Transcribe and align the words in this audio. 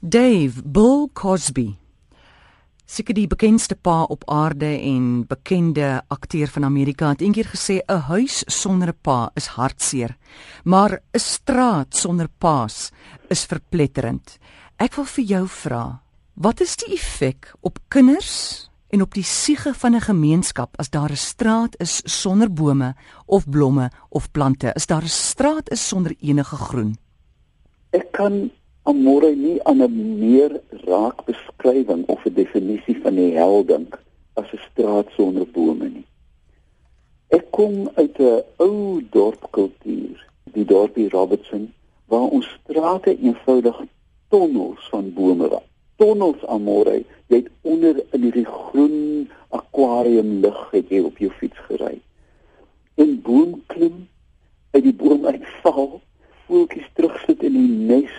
Dave 0.00 0.62
Bill 0.62 1.08
Cosby. 1.12 1.72
Seker 2.86 3.16
die 3.18 3.26
bekendste 3.26 3.74
pa 3.74 4.04
op 4.06 4.22
aarde 4.30 4.68
en 4.78 5.24
bekende 5.26 6.04
akteur 6.06 6.46
van 6.54 6.68
Amerika 6.68 7.08
het 7.10 7.24
eendag 7.26 7.50
gesê 7.50 7.82
'n 7.82 8.06
huis 8.06 8.44
sonder 8.46 8.88
'n 8.94 8.98
pa 9.02 9.30
is 9.34 9.46
hartseer, 9.58 10.16
maar 10.64 11.02
'n 11.12 11.18
straat 11.18 11.96
sonder 11.96 12.28
paas 12.38 12.92
is 13.28 13.44
verpletterend. 13.44 14.38
Ek 14.78 14.94
wil 14.94 15.04
vir 15.04 15.24
jou 15.24 15.48
vra, 15.48 16.00
wat 16.34 16.60
is 16.60 16.76
die 16.76 16.94
effek 16.94 17.54
op 17.60 17.78
kinders 17.88 18.70
en 18.90 19.02
op 19.02 19.14
die 19.14 19.24
siege 19.24 19.74
van 19.74 19.94
'n 19.94 20.00
gemeenskap 20.00 20.76
as 20.78 20.90
daar 20.90 21.10
'n 21.10 21.16
straat 21.16 21.74
is 21.80 22.02
sonder 22.04 22.52
bome 22.52 22.94
of 23.26 23.50
blomme 23.50 23.90
of 24.10 24.30
plante, 24.30 24.74
as 24.74 24.86
daar 24.86 25.02
'n 25.02 25.08
straat 25.08 25.70
is 25.70 25.88
sonder 25.88 26.14
enige 26.20 26.56
groen? 26.56 26.96
Ek 27.90 28.12
kan 28.12 28.50
Amore 28.88 29.34
nie 29.36 29.58
aan 29.68 29.82
'n 29.84 30.18
meer 30.18 30.52
raak 30.90 31.18
beskrywing 31.24 32.02
of 32.12 32.24
'n 32.24 32.34
definisie 32.34 32.96
van 33.02 33.14
die 33.20 33.32
hel 33.38 33.64
dink 33.64 33.98
as 34.40 34.52
'n 34.52 34.60
straat 34.68 35.08
sonder 35.16 35.46
bome 35.56 35.88
nie. 35.88 36.06
Ek 37.28 37.50
kom 37.50 37.74
uit 37.94 38.16
'n 38.18 38.42
ou 38.56 39.02
dorpkultuur, 39.10 40.16
die 40.56 40.64
dorpie 40.64 41.08
Robertson, 41.08 41.72
waar 42.06 42.28
ons 42.36 42.48
strate 42.56 43.12
eenvoudig 43.18 43.82
tonnels 44.28 44.88
van 44.88 45.12
bome 45.12 45.48
was. 45.48 45.68
Tonnels 45.96 46.46
Amore, 46.46 47.04
jy 47.26 47.36
het 47.36 47.50
onder 47.62 47.96
in 48.12 48.22
hierdie 48.22 48.48
groen 48.48 49.28
akwarium 49.48 50.40
lig 50.40 50.70
het 50.70 50.88
jy 50.88 51.00
op 51.00 51.18
jou 51.18 51.30
fiets 51.30 51.60
gery. 51.68 52.00
En 52.94 53.20
boom 53.22 53.62
klim 53.66 54.08
uit 54.70 54.82
die 54.82 54.94
boom 54.94 55.26
uitval, 55.26 56.00
voeltjies 56.46 56.88
terugsit 56.94 57.42
in 57.42 57.52
die 57.52 57.72
nes 57.92 58.16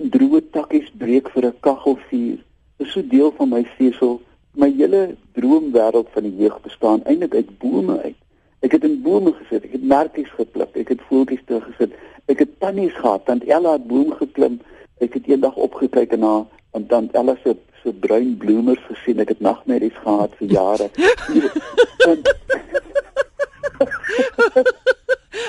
droë 0.00 0.40
takkies 0.52 0.88
breek 0.98 1.28
vir 1.34 1.46
'n 1.46 1.54
kaggelvuur. 1.60 2.38
Dit 2.78 2.86
is 2.86 2.92
so 2.92 3.02
deel 3.02 3.32
van 3.36 3.48
my 3.48 3.66
sesel. 3.78 4.20
My 4.54 4.70
hele 4.76 5.16
droomwêreld 5.32 6.08
van 6.12 6.22
die 6.22 6.36
jeug 6.36 6.60
bestaan 6.60 7.04
eintlik 7.04 7.34
uit 7.34 7.58
bome 7.58 8.00
uit. 8.00 8.16
Ek 8.60 8.72
het 8.72 8.84
in 8.84 9.02
bome 9.02 9.32
gesit, 9.32 9.64
ek 9.64 9.72
het 9.72 9.82
merkies 9.82 10.30
gepluk, 10.36 10.76
ek 10.76 10.88
het 10.88 11.00
voeltjies 11.08 11.40
teruggesit. 11.46 11.92
Ek 12.26 12.38
het 12.38 12.60
tannies 12.60 12.94
gehad, 12.94 13.24
tant 13.24 13.44
Ella 13.44 13.72
het 13.72 13.86
boom 13.86 14.12
geklim. 14.12 14.60
Ek 15.00 15.14
het 15.14 15.26
eendag 15.26 15.56
opgekyk 15.56 16.20
haar 16.20 16.44
en 16.72 16.86
tant 16.86 17.14
Ella 17.14 17.36
se 17.42 17.56
so 17.82 17.92
bruin 17.92 18.36
bloemers 18.36 18.84
gesien. 18.86 19.18
Ek 19.18 19.28
het 19.28 19.40
nagmerries 19.40 19.98
gehad 20.04 20.30
vir 20.38 20.48
jare. 20.48 20.90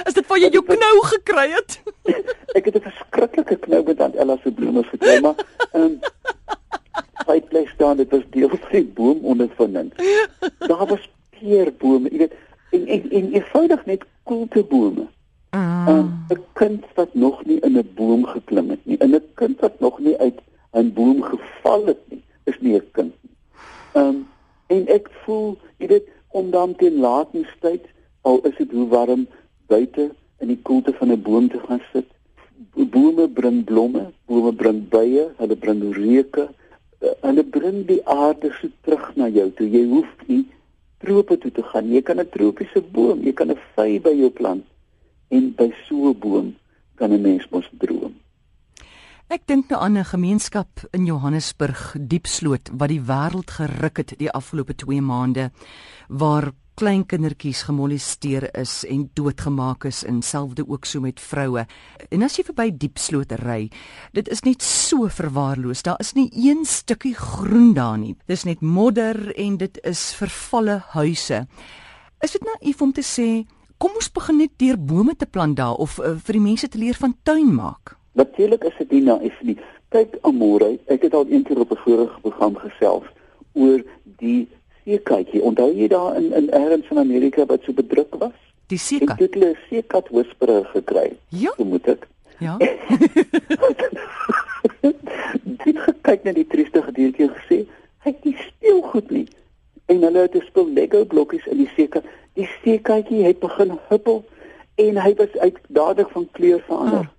Is 0.08 0.14
dit 0.14 0.28
waar 0.28 0.40
jy 0.40 0.50
jou 0.50 0.64
knou 0.66 1.02
gekry 1.04 1.50
het? 1.54 1.82
ek 2.54 2.66
het 2.66 2.76
'n 2.76 2.86
verskriklike 2.90 3.56
knou 3.66 3.82
bloeme 4.54 4.84
gekry, 4.84 5.20
maar 5.22 5.36
ehm 5.72 5.84
um, 5.84 6.00
by 7.26 7.42
plek 7.42 7.70
staan 7.70 7.98
dit 7.98 8.10
was 8.12 8.24
deel 8.30 8.50
van 8.50 8.60
die 8.72 8.86
boom 8.86 9.20
ondervinding. 9.22 9.94
Daar 10.58 10.86
was 10.86 11.10
peerbome, 11.40 12.10
jy 12.12 12.18
weet, 12.18 12.34
en 12.72 12.88
en, 12.88 13.10
en 13.10 13.32
eenvoudig 13.34 13.86
net 13.86 14.04
koeltebome. 14.24 15.08
Ah. 15.50 15.86
Um, 15.90 16.26
'n 16.30 16.44
kind 16.54 16.86
wat 16.96 17.14
nog 17.14 17.46
nie 17.46 17.60
in 17.60 17.78
'n 17.78 17.92
boom 17.96 18.26
geklim 18.26 18.70
het 18.70 18.86
nie, 18.86 18.98
'n 18.98 19.22
kind 19.34 19.60
wat 19.60 19.80
nog 19.80 20.00
nie 20.00 20.18
uit 20.18 20.40
'n 20.72 20.94
boom 20.94 21.22
geval 21.22 21.86
het 21.86 22.02
nie, 22.10 22.24
is 22.44 22.60
nie 22.60 22.76
'n 22.76 22.92
kind 22.92 23.14
nie. 23.22 23.36
Ehm 23.94 24.08
um, 24.08 24.28
en 24.68 24.88
ek 24.88 25.10
voel, 25.24 25.58
jy 25.78 25.88
weet, 25.88 26.08
om 26.28 26.52
dan 26.52 26.76
teen 26.76 26.98
laatensyd 27.00 27.86
al 28.22 28.40
is 28.42 28.56
dit 28.58 28.72
hoe 28.72 28.88
warm 28.88 29.28
buite 29.68 30.12
in 30.40 30.48
die 30.48 30.60
koelte 30.62 30.94
van 30.94 31.12
'n 31.12 31.22
boom 31.22 31.50
te 31.50 31.60
gaan 31.68 31.82
sit. 31.92 32.08
Bome 32.76 33.28
bring 33.28 33.64
blomme, 33.66 34.12
bome 34.28 34.52
bring 34.52 34.90
bye, 34.90 35.30
hulle 35.38 35.56
bring 35.56 35.82
reuke, 35.94 36.50
eh, 37.02 37.16
hulle 37.22 37.44
bring 37.44 37.86
die 37.88 38.02
aarde 38.06 38.52
so 38.60 38.70
terug 38.82 39.16
na 39.16 39.28
jou 39.28 39.50
toe. 39.58 39.68
Jy 39.70 39.86
hoef 39.90 40.28
nie 40.28 40.46
trope 41.04 41.38
toe 41.38 41.52
te 41.52 41.64
gaan. 41.64 41.92
Jy 41.92 42.02
kan 42.02 42.20
'n 42.20 42.30
tropiese 42.30 42.82
boom, 42.82 43.24
jy 43.24 43.34
kan 43.34 43.52
'n 43.52 43.60
vy 43.76 44.00
by 44.00 44.14
jou 44.16 44.30
plant 44.30 44.66
en 45.30 45.54
by 45.58 45.72
so 45.88 46.10
'n 46.10 46.20
boom 46.20 46.56
kan 46.96 47.12
'n 47.12 47.22
mens 47.22 47.48
mos 47.52 47.70
droom. 47.80 48.14
Ek 49.30 49.48
dink 49.48 49.70
nou 49.70 49.80
aan 49.82 49.98
'n 49.98 50.06
gemeenskap 50.06 50.68
in 50.92 51.06
Johannesburg, 51.06 51.96
Diepsloot, 52.00 52.70
wat 52.78 52.90
die 52.90 53.02
wêreld 53.02 53.52
geruk 53.52 53.98
het 53.98 54.14
die 54.18 54.32
afgelope 54.32 54.76
2 54.76 55.02
maande 55.02 55.52
waar 56.08 56.52
klein 56.76 57.04
kindertjies 57.06 57.64
gemolesteer 57.68 58.48
is 58.58 58.82
en 58.90 59.06
doodgemaak 59.14 59.86
is 59.86 60.04
en 60.08 60.22
selfde 60.26 60.66
ook 60.68 60.86
so 60.86 61.02
met 61.04 61.20
vroue. 61.22 61.66
En 62.10 62.26
as 62.26 62.38
jy 62.38 62.46
verby 62.48 62.70
Diepsloot 62.72 63.32
ry, 63.44 63.68
dit 64.14 64.30
is 64.34 64.44
net 64.48 64.66
so 64.66 65.08
verwaarloos. 65.10 65.84
Daar 65.86 66.02
is 66.02 66.14
nie 66.18 66.30
een 66.34 66.66
stukkie 66.66 67.14
groen 67.16 67.74
daar 67.78 67.98
nie. 67.98 68.16
Dis 68.28 68.46
net 68.50 68.62
modder 68.62 69.36
en 69.38 69.58
dit 69.62 69.80
is 69.84 70.06
vervalle 70.18 70.80
huise. 70.96 71.44
Is 72.24 72.32
dit 72.32 72.46
naïef 72.48 72.82
om 72.82 72.94
te 72.96 73.06
sê 73.06 73.44
kom 73.78 73.94
ons 74.00 74.12
begin 74.16 74.40
net 74.40 74.54
deur 74.58 74.78
bome 74.80 75.16
te 75.20 75.28
plant 75.28 75.58
daar 75.58 75.76
of 75.76 76.00
uh, 76.00 76.16
vir 76.16 76.40
die 76.40 76.46
mense 76.46 76.70
te 76.72 76.80
leer 76.80 76.98
van 76.98 77.14
tuin 77.24 77.54
maak? 77.54 77.98
Natuurlik 78.18 78.64
is 78.70 78.78
dit 78.80 78.98
nie 78.98 79.06
naïef 79.10 79.40
nie. 79.44 79.58
Kyk 79.94 80.16
Amore, 80.26 80.78
ek 80.90 81.06
het 81.06 81.14
al 81.14 81.28
eendag 81.30 81.66
op 81.66 81.72
'n 81.72 81.82
vorige 81.86 82.22
program 82.22 82.56
gesels 82.58 83.06
oor 83.54 83.84
die 84.18 84.48
seekatjie. 84.84 85.42
Onthou 85.42 85.72
jy 85.76 85.88
daar 85.88 86.16
in 86.16 86.34
in 86.34 86.52
ergens 86.52 86.90
in 86.90 86.98
Amerika 86.98 87.46
wat 87.46 87.64
so 87.64 87.74
bedruk 87.74 88.16
was? 88.20 88.36
Die 88.68 88.78
seekat. 88.78 89.20
Het 89.20 89.34
hulle 89.34 89.50
'n 89.52 89.58
seekat 89.70 90.10
whisperer 90.10 90.66
gekry? 90.66 91.18
Ja. 91.28 91.54
Hoe 91.56 91.66
moet 91.66 91.88
ek? 91.88 92.08
Ja. 92.40 92.58
Dit 95.64 95.78
gekyk 95.80 96.24
na 96.24 96.32
die 96.32 96.48
trieste 96.48 96.82
gediertjie 96.82 97.30
gesê, 97.30 97.58
hy 98.04 98.12
het 98.12 98.24
nie 98.24 98.38
speelgoed 98.38 99.12
nie. 99.12 99.28
En 99.86 100.02
hulle 100.04 100.20
het 100.20 100.36
spul 100.46 100.70
Lego 100.74 101.06
blokkies 101.06 101.46
in 101.46 101.58
die 101.58 101.70
seekat. 101.76 102.04
Die 102.34 102.50
seekatjie 102.64 103.24
het 103.24 103.40
begin 103.40 103.80
huppel 103.90 104.24
en 104.76 104.98
hy 104.98 105.14
was 105.16 105.38
uit 105.38 105.58
dadelik 105.68 106.10
van 106.10 106.28
kleur 106.32 106.64
verander. 106.68 107.08
Ah. 107.08 107.12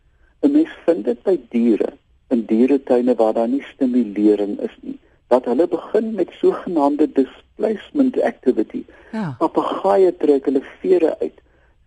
'n 0.45 0.53
Mens 0.53 0.73
vind 0.85 1.05
dit 1.05 1.23
by 1.23 1.41
diere 1.49 1.93
in 2.29 2.45
dieretuine 2.45 3.15
waar 3.15 3.33
daar 3.33 3.49
nie 3.49 3.65
stimulering 3.73 4.61
is 4.61 4.77
nie 4.81 4.99
dat 5.29 5.45
hulle 5.45 5.67
begin 5.69 6.15
met 6.15 6.31
sogenaamde 6.41 7.13
displacement 7.57 8.21
activity. 8.21 8.85
Ja. 9.13 9.37
Papegaaie 9.39 10.17
trek 10.17 10.45
hulle 10.45 10.63
vere 10.81 11.17
uit. 11.21 11.41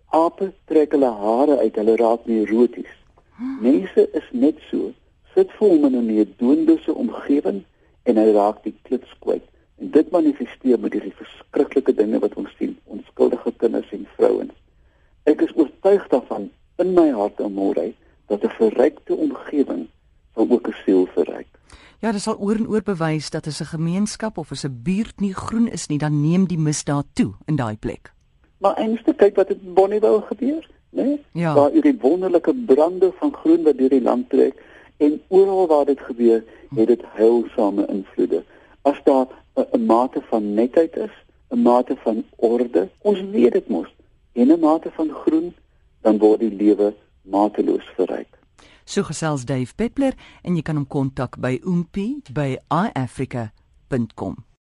Ape 0.10 0.54
trek 0.66 0.92
hulle 0.92 1.12
hare 1.12 1.58
uit. 1.60 1.76
Hulle 1.76 1.96
raak 1.96 2.26
neuroties. 2.26 2.94
Hmm. 3.38 3.58
Mense 3.62 4.10
is 4.14 4.24
net 4.32 4.56
so. 4.70 4.94
Sit 5.34 5.52
vir 5.60 5.70
hom 5.70 5.86
in 5.86 5.96
'n 5.96 6.06
neerdoenlose 6.06 6.94
omgewing 6.94 7.64
en 8.04 8.18
hy 8.18 8.32
raak 8.32 8.64
die 8.64 8.76
klits 8.84 9.14
kwyt. 9.20 9.44
En 9.80 9.92
dit 9.92 10.12
manifesteer 10.12 10.80
met 10.80 10.94
hierdie 10.94 11.14
verskriklike 11.14 11.94
dinge 11.94 12.20
wat 12.20 12.34
ons 12.34 12.50
sien, 12.58 12.78
onskuldige 12.86 13.52
kinders 13.58 13.92
en 13.92 14.08
vrouens. 14.16 14.54
Ek 15.24 15.42
is 15.42 15.54
oortuig 15.56 16.08
daarvan 16.08 16.50
in 16.78 16.94
my 16.94 17.12
hart 17.12 17.40
en 17.40 17.54
môre 17.54 17.94
dat 18.28 18.44
'n 18.44 18.50
verrykte 18.58 19.16
omgewing 19.16 19.88
sal 20.38 20.48
ook 20.50 20.68
'n 20.68 20.76
siel 20.86 21.08
verryk. 21.14 21.48
Ja, 22.00 22.12
dit 22.12 22.22
sal 22.22 22.38
oor 22.38 22.56
en 22.56 22.68
oor 22.68 22.84
bewys 22.84 23.30
dat 23.30 23.48
as 23.48 23.62
'n 23.62 23.74
gemeenskap 23.76 24.38
of 24.38 24.52
as 24.52 24.64
'n 24.66 24.80
buurt 24.84 25.20
nie 25.20 25.34
groen 25.34 25.68
is 25.68 25.88
nie, 25.88 25.98
dan 25.98 26.22
neem 26.22 26.48
die 26.48 26.58
misdaad 26.58 27.06
toe 27.14 27.34
in 27.46 27.56
daai 27.56 27.78
plek. 27.78 28.14
Maar 28.58 28.76
eintlik 28.76 29.18
kyk 29.18 29.36
wat 29.36 29.50
in 29.50 29.74
Bonnievale 29.74 30.22
gebeur, 30.22 30.70
né? 30.90 31.04
Nee? 31.04 31.24
Ja. 31.32 31.54
Daar 31.54 31.74
is 31.74 31.82
die 31.82 31.98
wonderlike 32.02 32.54
brande 32.66 33.12
van 33.20 33.34
groen 33.34 33.64
wat 33.64 33.78
deur 33.78 33.90
die 33.90 34.02
land 34.02 34.30
trek 34.30 34.54
en 34.98 35.22
oral 35.28 35.68
waar 35.68 35.86
dit 35.86 36.00
gebeur, 36.00 36.44
het 36.76 36.88
dit 36.88 37.02
heilsame 37.06 37.86
invloede. 37.86 38.44
As 38.82 39.02
daar 39.04 39.28
'n 39.54 39.86
mate 39.86 40.22
van 40.30 40.54
netheid 40.54 40.96
is, 40.96 41.14
'n 41.50 41.62
mate 41.62 41.96
van 41.96 42.24
orde, 42.36 42.90
ons 43.02 43.22
weet 43.22 43.52
dit 43.52 43.68
mos, 43.68 43.96
en 44.34 44.52
'n 44.52 44.60
mate 44.60 44.92
van 44.92 45.10
groen, 45.10 45.56
dan 46.02 46.18
word 46.18 46.40
die 46.40 46.56
lewe 46.56 46.94
mateloos 47.22 47.90
verryk. 47.96 48.37
So 48.88 49.04
gesels 49.04 49.44
Dave 49.46 49.76
Peppler 49.76 50.16
en 50.48 50.56
jy 50.56 50.64
kan 50.64 50.80
hom 50.80 50.88
kontak 50.88 51.36
by 51.44 51.58
oompie 51.68 52.24
by 52.32 52.56
iafrica.com. 52.72 54.47